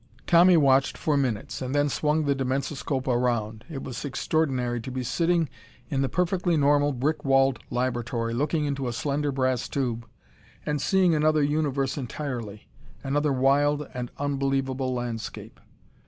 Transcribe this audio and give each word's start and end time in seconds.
Tommy 0.25 0.57
watched 0.57 0.97
for 0.97 1.15
minutes, 1.15 1.61
and 1.61 1.75
then 1.75 1.87
swung 1.87 2.25
the 2.25 2.33
dimensoscope 2.33 3.05
around. 3.07 3.63
It 3.69 3.83
was 3.83 4.03
extraordinary, 4.03 4.81
to 4.81 4.89
be 4.89 5.03
sitting 5.03 5.47
in 5.89 6.01
the 6.01 6.09
perfectly 6.09 6.57
normal 6.57 6.91
brick 6.91 7.23
walled 7.23 7.59
laboratory, 7.69 8.33
looking 8.33 8.65
into 8.65 8.87
a 8.87 8.93
slender 8.93 9.31
brass 9.31 9.69
tube, 9.69 10.07
and 10.65 10.81
seeing 10.81 11.13
another 11.13 11.43
universe 11.43 11.99
entirely, 11.99 12.67
another 13.03 13.31
wild 13.31 13.87
and 13.93 14.09
unbelievable 14.17 14.91
landscape. 14.91 15.59